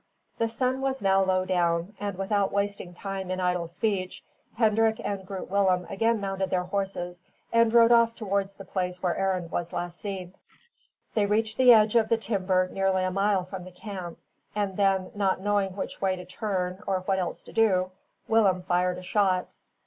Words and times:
The 0.39 0.49
sun 0.49 0.81
was 0.81 1.03
now 1.03 1.23
low 1.23 1.45
down, 1.45 1.93
and, 1.99 2.17
without 2.17 2.51
wasting 2.51 2.91
time 2.95 3.29
in 3.29 3.39
idle 3.39 3.67
speech, 3.67 4.23
Hendrik 4.57 4.99
and 5.05 5.23
Groot 5.27 5.47
Willem 5.51 5.85
again 5.91 6.19
mounted 6.19 6.49
their 6.49 6.63
horses, 6.63 7.21
and 7.53 7.71
rode 7.71 7.91
off 7.91 8.15
towards 8.15 8.55
the 8.55 8.65
place 8.65 9.03
where 9.03 9.13
Arend 9.15 9.51
was 9.51 9.71
last 9.71 9.99
seen. 9.99 10.33
They 11.13 11.27
reached 11.27 11.59
the 11.59 11.71
edge 11.71 11.95
of 11.95 12.09
the 12.09 12.17
timber 12.17 12.67
nearly 12.71 13.03
a 13.03 13.11
mile 13.11 13.45
from 13.45 13.63
the 13.63 13.69
camp, 13.71 14.17
and 14.55 14.75
then, 14.75 15.11
not 15.13 15.39
knowing 15.39 15.75
which 15.75 16.01
way 16.01 16.15
to 16.15 16.25
turn, 16.25 16.81
or 16.87 17.01
what 17.01 17.19
else 17.19 17.43
to 17.43 17.53
do, 17.53 17.91
Willem 18.27 18.63
fired 18.63 18.97
a 18.97 19.03
shot. 19.03 19.49